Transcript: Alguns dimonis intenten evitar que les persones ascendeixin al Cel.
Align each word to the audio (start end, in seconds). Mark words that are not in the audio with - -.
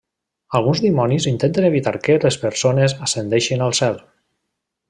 Alguns 0.59 0.79
dimonis 0.85 1.27
intenten 1.31 1.69
evitar 1.69 1.93
que 2.07 2.17
les 2.25 2.39
persones 2.47 2.99
ascendeixin 3.09 3.67
al 3.67 3.81
Cel. 3.83 4.05